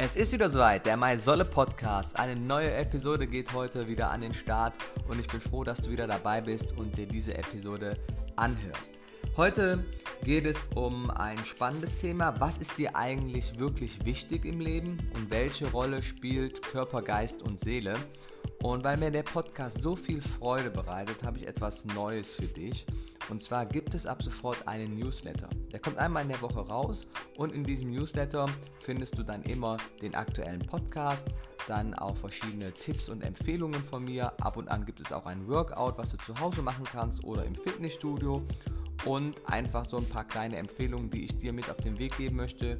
[0.00, 2.16] Es ist wieder soweit, der My Solle Podcast.
[2.16, 4.74] Eine neue Episode geht heute wieder an den Start
[5.08, 7.98] und ich bin froh, dass du wieder dabei bist und dir diese Episode
[8.36, 8.92] anhörst.
[9.36, 9.84] Heute
[10.22, 12.38] geht es um ein spannendes Thema.
[12.38, 17.58] Was ist dir eigentlich wirklich wichtig im Leben und welche Rolle spielt Körper, Geist und
[17.58, 17.96] Seele?
[18.62, 22.86] Und weil mir der Podcast so viel Freude bereitet, habe ich etwas Neues für dich.
[23.30, 25.48] Und zwar gibt es ab sofort einen Newsletter.
[25.72, 28.46] Der kommt einmal in der Woche raus und in diesem Newsletter
[28.80, 31.26] findest du dann immer den aktuellen Podcast,
[31.66, 34.32] dann auch verschiedene Tipps und Empfehlungen von mir.
[34.42, 37.44] Ab und an gibt es auch ein Workout, was du zu Hause machen kannst oder
[37.44, 38.42] im Fitnessstudio
[39.04, 42.36] und einfach so ein paar kleine Empfehlungen, die ich dir mit auf den Weg geben
[42.36, 42.78] möchte,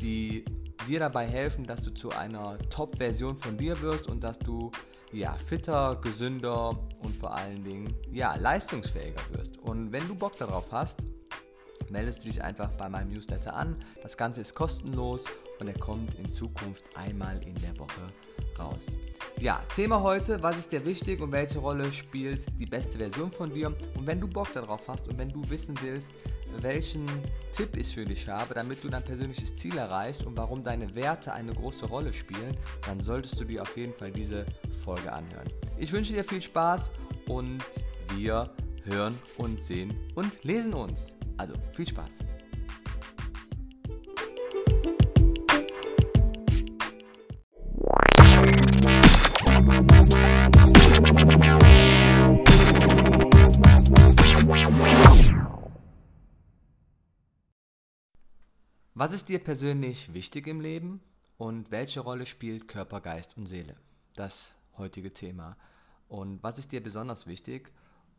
[0.00, 0.44] die
[0.88, 4.70] dir dabei helfen, dass du zu einer Top-Version von dir wirst und dass du
[5.12, 9.58] ja, fitter, gesünder und vor allen Dingen ja, leistungsfähiger wirst.
[9.58, 10.98] Und wenn du Bock darauf hast,
[11.90, 13.76] meldest du dich einfach bei meinem Newsletter an.
[14.02, 15.24] Das Ganze ist kostenlos
[15.60, 18.00] und er kommt in Zukunft einmal in der Woche
[18.58, 18.86] raus.
[19.38, 23.52] Ja, Thema heute, was ist dir wichtig und welche Rolle spielt die beste Version von
[23.52, 23.68] dir?
[23.96, 26.08] Und wenn du Bock darauf hast und wenn du wissen willst,
[26.60, 27.06] welchen
[27.52, 31.32] Tipp ich für dich habe, damit du dein persönliches Ziel erreichst und warum deine Werte
[31.32, 34.44] eine große Rolle spielen, dann solltest du dir auf jeden Fall diese
[34.84, 35.48] Folge anhören.
[35.78, 36.90] Ich wünsche dir viel Spaß
[37.28, 37.62] und
[38.16, 38.50] wir
[38.84, 41.14] hören und sehen und lesen uns.
[41.36, 42.18] Also viel Spaß.
[59.02, 61.00] Was ist dir persönlich wichtig im Leben
[61.36, 63.74] und welche Rolle spielt Körper, Geist und Seele?
[64.14, 65.56] Das heutige Thema.
[66.06, 67.72] Und was ist dir besonders wichtig?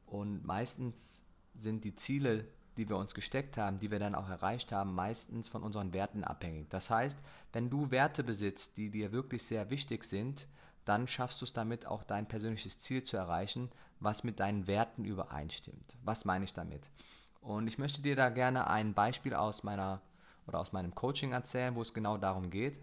[0.06, 1.24] Und meistens
[1.56, 5.48] sind die Ziele, die wir uns gesteckt haben, die wir dann auch erreicht haben, meistens
[5.48, 6.70] von unseren Werten abhängig.
[6.70, 7.18] Das heißt,
[7.54, 10.50] wenn du Werte besitzt, die dir wirklich sehr wichtig sind,
[10.84, 15.06] dann schaffst du es damit auch dein persönliches Ziel zu erreichen, was mit deinen Werten
[15.06, 15.98] übereinstimmt.
[16.04, 16.92] Was meine ich damit?
[17.40, 20.02] Und ich möchte dir da gerne ein Beispiel aus meiner
[20.48, 22.80] oder aus meinem Coaching erzählen, wo es genau darum geht.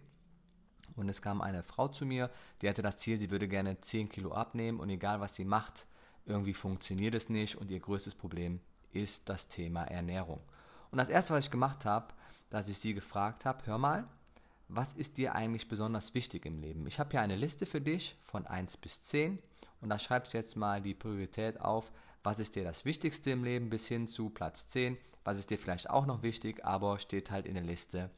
[0.97, 4.09] Und es kam eine Frau zu mir, die hatte das Ziel, sie würde gerne 10
[4.09, 5.87] Kilo abnehmen und egal was sie macht,
[6.27, 8.61] irgendwie funktioniert es nicht und ihr größtes Problem
[8.93, 10.41] ist das Thema Ernährung.
[10.91, 12.13] Und das erste, was ich gemacht habe,
[12.51, 14.05] dass ich sie gefragt habe, hör mal,
[14.69, 16.87] was ist dir eigentlich besonders wichtig im Leben?
[16.87, 19.39] Ich habe hier eine Liste für dich von 1 bis 10
[19.81, 21.93] und da schreibst du jetzt mal die Priorität auf,
[22.23, 25.59] was ist dir das Wichtigste im Leben bis hin zu Platz 10, was ist dir
[25.59, 28.11] vielleicht auch noch wichtig, aber steht halt in der Liste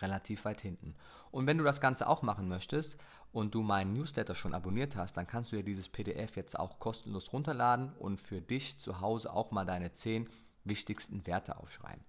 [0.00, 0.94] relativ weit hinten.
[1.30, 2.96] Und wenn du das Ganze auch machen möchtest
[3.32, 6.78] und du meinen Newsletter schon abonniert hast, dann kannst du dir dieses PDF jetzt auch
[6.78, 10.28] kostenlos runterladen und für dich zu Hause auch mal deine 10
[10.64, 12.04] wichtigsten Werte aufschreiben.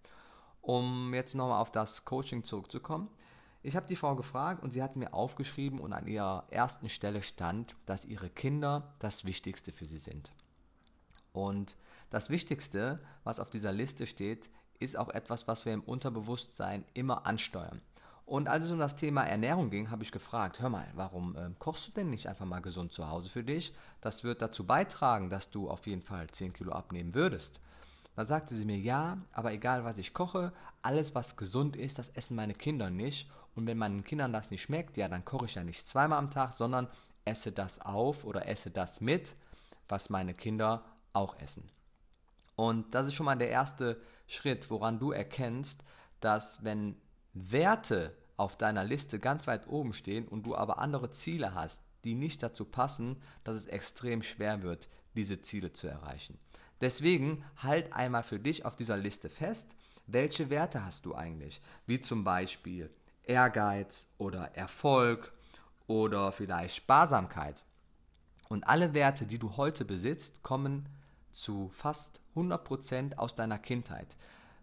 [0.62, 3.10] Um jetzt nochmal auf das Coaching zurückzukommen.
[3.62, 7.22] Ich habe die Frau gefragt und sie hat mir aufgeschrieben und an ihrer ersten Stelle
[7.22, 10.32] stand, dass ihre Kinder das Wichtigste für sie sind.
[11.34, 11.78] Und
[12.10, 17.26] das Wichtigste, was auf dieser Liste steht, ist auch etwas, was wir im Unterbewusstsein immer
[17.26, 17.82] ansteuern.
[18.26, 21.50] Und als es um das Thema Ernährung ging, habe ich gefragt, hör mal, warum äh,
[21.58, 23.74] kochst du denn nicht einfach mal gesund zu Hause für dich?
[24.02, 27.60] Das wird dazu beitragen, dass du auf jeden Fall 10 Kilo abnehmen würdest.
[28.16, 30.54] Da sagte sie mir, ja, aber egal was ich koche,
[30.84, 33.32] alles was gesund ist, das essen meine Kinder nicht.
[33.56, 36.30] Und wenn meinen Kindern das nicht schmeckt, ja, dann koche ich ja nicht zweimal am
[36.30, 36.88] Tag, sondern
[37.26, 39.36] esse das auf oder esse das mit,
[39.88, 41.70] was meine Kinder auch essen.
[42.56, 45.84] Und das ist schon mal der erste Schritt, woran du erkennst,
[46.20, 46.96] dass wenn
[47.34, 52.16] Werte auf deiner Liste ganz weit oben stehen und du aber andere Ziele hast, die
[52.16, 56.38] nicht dazu passen, dass es extrem schwer wird, diese Ziele zu erreichen.
[56.82, 59.76] Deswegen halt einmal für dich auf dieser Liste fest,
[60.08, 61.62] welche Werte hast du eigentlich?
[61.86, 62.90] Wie zum Beispiel
[63.24, 65.34] Ehrgeiz oder Erfolg
[65.88, 67.64] oder vielleicht Sparsamkeit.
[68.48, 70.90] Und alle Werte, die du heute besitzt, kommen
[71.32, 74.16] zu fast 100% aus deiner Kindheit.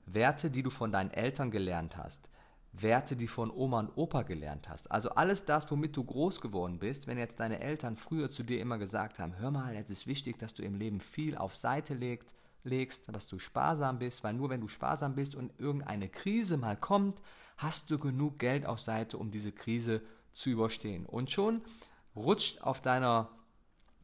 [0.06, 2.28] Werte, die du von deinen Eltern gelernt hast.
[2.72, 4.90] Werte, die von Oma und Opa gelernt hast.
[4.90, 8.60] Also alles das, womit du groß geworden bist, wenn jetzt deine Eltern früher zu dir
[8.60, 11.94] immer gesagt haben, hör mal, es ist wichtig, dass du im Leben viel auf Seite
[11.94, 16.56] legst, legst, dass du sparsam bist, weil nur wenn du sparsam bist und irgendeine Krise
[16.56, 17.22] mal kommt,
[17.56, 20.02] hast du genug Geld auf Seite, um diese Krise
[20.32, 21.06] zu überstehen.
[21.06, 21.62] Und schon
[22.14, 23.30] rutscht auf deiner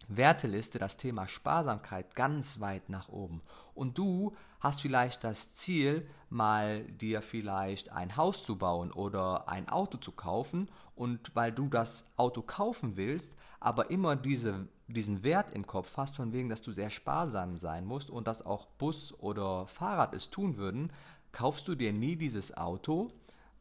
[0.09, 3.41] Werteliste das Thema Sparsamkeit ganz weit nach oben.
[3.75, 9.69] Und du hast vielleicht das Ziel, mal dir vielleicht ein Haus zu bauen oder ein
[9.69, 10.71] Auto zu kaufen.
[10.95, 16.17] Und weil du das Auto kaufen willst, aber immer diese, diesen Wert im Kopf hast,
[16.17, 20.31] von wegen, dass du sehr sparsam sein musst und dass auch Bus oder Fahrrad es
[20.31, 20.93] tun würden,
[21.33, 23.11] kaufst du dir nie dieses Auto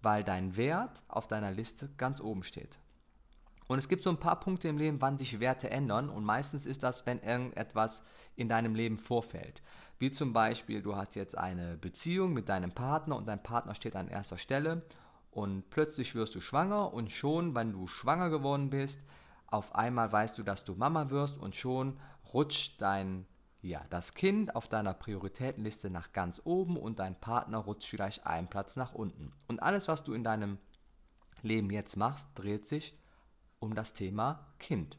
[0.01, 2.79] weil dein Wert auf deiner Liste ganz oben steht.
[3.71, 6.09] Und es gibt so ein paar Punkte im Leben, wann sich Werte ändern.
[6.09, 8.03] Und meistens ist das, wenn irgendetwas
[8.35, 9.61] in deinem Leben vorfällt.
[9.97, 13.95] Wie zum Beispiel, du hast jetzt eine Beziehung mit deinem Partner und dein Partner steht
[13.95, 14.81] an erster Stelle
[15.29, 19.05] und plötzlich wirst du schwanger und schon, wenn du schwanger geworden bist,
[19.47, 21.97] auf einmal weißt du, dass du Mama wirst und schon
[22.33, 23.25] rutscht dein
[23.61, 28.49] ja, das Kind auf deiner Prioritätenliste nach ganz oben und dein Partner rutscht vielleicht einen
[28.49, 29.31] Platz nach unten.
[29.47, 30.57] Und alles, was du in deinem
[31.41, 32.97] Leben jetzt machst, dreht sich
[33.61, 34.97] um das Thema Kind.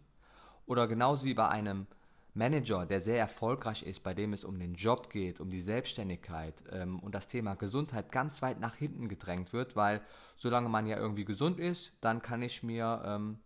[0.64, 1.86] Oder genauso wie bei einem
[2.34, 6.54] Manager, der sehr erfolgreich ist, bei dem es um den Job geht, um die Selbstständigkeit
[6.70, 10.00] ähm, und das Thema Gesundheit ganz weit nach hinten gedrängt wird, weil
[10.36, 13.38] solange man ja irgendwie gesund ist, dann kann ich mir ähm,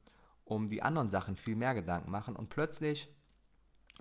[0.44, 3.12] um die anderen Sachen viel mehr Gedanken machen und plötzlich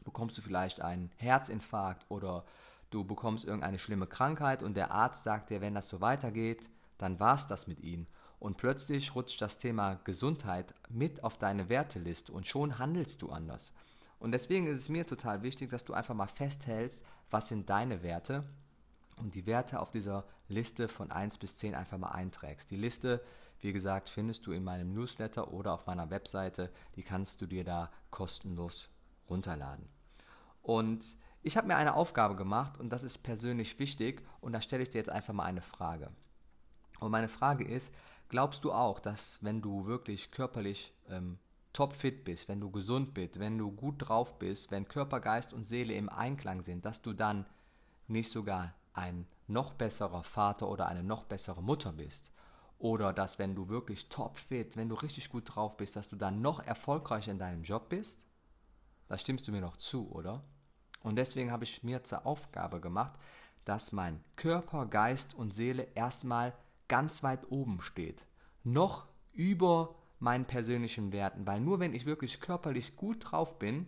[0.03, 2.45] bekommst du vielleicht einen Herzinfarkt oder
[2.91, 6.69] du bekommst irgendeine schlimme Krankheit und der Arzt sagt dir, wenn das so weitergeht,
[6.99, 8.05] dann war es das mit ihnen.
[8.39, 13.73] Und plötzlich rutscht das Thema Gesundheit mit auf deine Werteliste und schon handelst du anders.
[14.19, 18.03] Und deswegen ist es mir total wichtig, dass du einfach mal festhältst, was sind deine
[18.03, 18.43] Werte
[19.17, 22.69] und die Werte auf dieser Liste von 1 bis 10 einfach mal einträgst.
[22.71, 23.21] Die Liste,
[23.59, 26.71] wie gesagt, findest du in meinem Newsletter oder auf meiner Webseite.
[26.95, 28.89] Die kannst du dir da kostenlos
[29.29, 29.87] runterladen.
[30.61, 34.83] Und ich habe mir eine Aufgabe gemacht und das ist persönlich wichtig und da stelle
[34.83, 36.11] ich dir jetzt einfach mal eine Frage.
[36.99, 37.93] Und meine Frage ist,
[38.29, 41.37] glaubst du auch, dass wenn du wirklich körperlich ähm,
[41.73, 45.65] topfit bist, wenn du gesund bist, wenn du gut drauf bist, wenn Körper, Geist und
[45.65, 47.45] Seele im Einklang sind, dass du dann
[48.07, 52.31] nicht sogar ein noch besserer Vater oder eine noch bessere Mutter bist.
[52.79, 56.41] Oder dass wenn du wirklich topfit, wenn du richtig gut drauf bist, dass du dann
[56.41, 58.19] noch erfolgreicher in deinem Job bist?
[59.07, 60.43] Da stimmst du mir noch zu, oder?
[61.03, 63.13] Und deswegen habe ich mir zur Aufgabe gemacht,
[63.63, 66.53] dass mein Körper, Geist und Seele erstmal
[66.87, 68.25] ganz weit oben steht.
[68.63, 73.87] Noch über meinen persönlichen Werten, weil nur wenn ich wirklich körperlich gut drauf bin,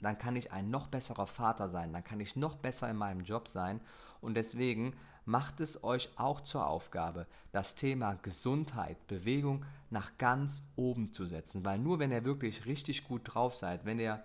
[0.00, 3.22] dann kann ich ein noch besserer Vater sein, dann kann ich noch besser in meinem
[3.22, 3.80] Job sein
[4.20, 4.94] und deswegen
[5.24, 11.64] macht es euch auch zur Aufgabe, das Thema Gesundheit, Bewegung nach ganz oben zu setzen,
[11.64, 14.22] weil nur wenn ihr wirklich richtig gut drauf seid, wenn ihr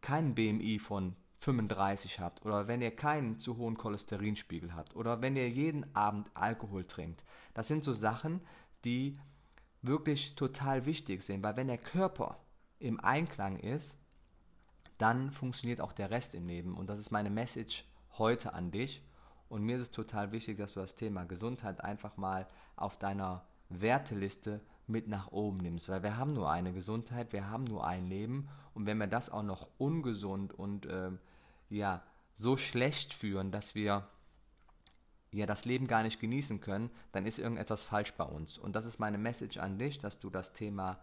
[0.00, 5.36] keinen BMI von 35 habt oder wenn ihr keinen zu hohen Cholesterinspiegel habt oder wenn
[5.36, 8.40] ihr jeden Abend Alkohol trinkt, das sind so Sachen,
[8.84, 9.18] die
[9.82, 12.38] wirklich total wichtig sind, weil wenn der Körper
[12.78, 13.96] im Einklang ist,
[14.98, 16.76] dann funktioniert auch der Rest im Leben.
[16.76, 17.86] Und das ist meine Message
[18.18, 19.02] heute an dich.
[19.48, 22.46] Und mir ist es total wichtig, dass du das Thema Gesundheit einfach mal
[22.76, 27.64] auf deiner Werteliste mit nach oben nimmst, weil wir haben nur eine Gesundheit, wir haben
[27.64, 31.12] nur ein Leben und wenn wir das auch noch ungesund und äh,
[31.78, 32.02] ja
[32.34, 34.08] so schlecht führen, dass wir
[35.32, 38.58] ja das Leben gar nicht genießen können, dann ist irgendetwas falsch bei uns.
[38.58, 40.98] Und das ist meine Message an dich, dass du das Thema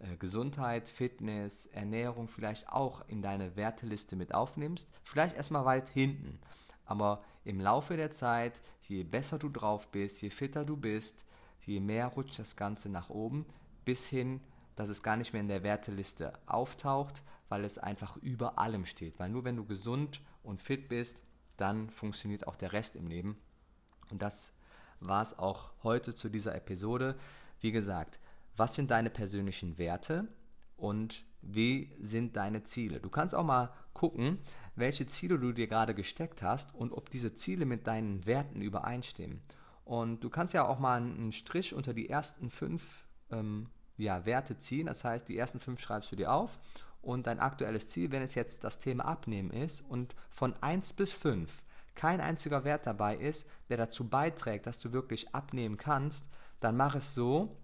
[0.00, 4.88] äh, Gesundheit, Fitness, Ernährung vielleicht auch in deine Werteliste mit aufnimmst.
[5.04, 6.38] Vielleicht erstmal weit hinten.
[6.84, 11.24] Aber im Laufe der Zeit, je besser du drauf bist, je fitter du bist,
[11.66, 13.46] je mehr rutscht das Ganze nach oben,
[13.84, 14.40] bis hin,
[14.74, 19.18] dass es gar nicht mehr in der Werteliste auftaucht, weil es einfach über allem steht.
[19.18, 21.22] Weil nur wenn du gesund und fit bist,
[21.56, 23.36] dann funktioniert auch der Rest im Leben.
[24.10, 24.52] Und das
[25.00, 27.16] war es auch heute zu dieser Episode.
[27.60, 28.18] Wie gesagt,
[28.56, 30.28] was sind deine persönlichen Werte
[30.76, 33.00] und wie sind deine Ziele?
[33.00, 34.38] Du kannst auch mal gucken,
[34.74, 39.40] welche Ziele du dir gerade gesteckt hast und ob diese Ziele mit deinen Werten übereinstimmen.
[39.84, 44.58] Und du kannst ja auch mal einen Strich unter die ersten fünf ähm, ja, Werte
[44.58, 44.86] ziehen.
[44.86, 46.58] Das heißt, die ersten fünf schreibst du dir auf
[47.02, 51.12] und dein aktuelles Ziel, wenn es jetzt das Thema Abnehmen ist und von 1 bis
[51.12, 51.62] 5
[51.94, 56.24] kein einziger Wert dabei ist, der dazu beiträgt, dass du wirklich abnehmen kannst,
[56.60, 57.56] dann mach es so,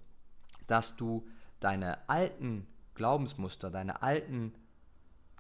[0.67, 1.27] dass du
[1.61, 4.55] deine alten Glaubensmuster, deine alten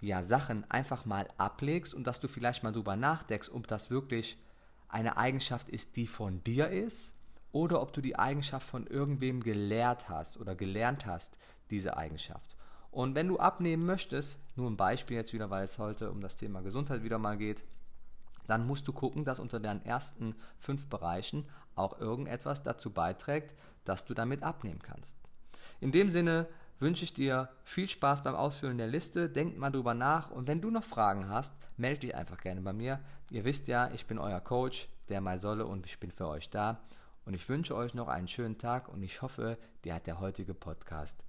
[0.00, 4.38] ja, Sachen einfach mal ablegst und dass du vielleicht mal drüber nachdenkst, ob das wirklich
[4.88, 7.14] eine Eigenschaft ist, die von dir ist
[7.52, 11.36] oder ob du die Eigenschaft von irgendwem gelehrt hast oder gelernt hast,
[11.70, 12.56] diese Eigenschaft.
[12.94, 16.36] Und wenn du abnehmen möchtest, nur ein Beispiel jetzt wieder, weil es heute um das
[16.36, 17.64] Thema Gesundheit wieder mal geht,
[18.46, 24.04] dann musst du gucken, dass unter deinen ersten fünf Bereichen auch irgendetwas dazu beiträgt, dass
[24.04, 25.18] du damit abnehmen kannst.
[25.80, 26.46] In dem Sinne
[26.78, 29.28] wünsche ich dir viel Spaß beim Ausfüllen der Liste.
[29.28, 32.72] Denk mal drüber nach und wenn du noch Fragen hast, melde dich einfach gerne bei
[32.72, 33.00] mir.
[33.30, 36.48] Ihr wisst ja, ich bin euer Coach, der Mai Solle und ich bin für euch
[36.48, 36.80] da.
[37.24, 40.54] Und ich wünsche euch noch einen schönen Tag und ich hoffe, dir hat der heutige
[40.54, 41.24] Podcast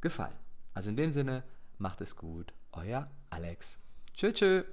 [0.00, 0.47] gefallen.
[0.78, 1.42] Also in dem Sinne,
[1.78, 2.54] macht es gut.
[2.70, 3.80] Euer Alex.
[4.14, 4.64] Tschüss, tschüss.